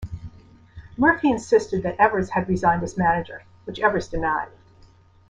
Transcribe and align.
Murphy 0.97 1.29
insisted 1.29 1.83
that 1.83 1.95
Evers 1.99 2.31
had 2.31 2.49
resigned 2.49 2.81
as 2.81 2.97
manager, 2.97 3.43
which 3.65 3.79
Evers 3.79 4.07
denied. 4.07 4.49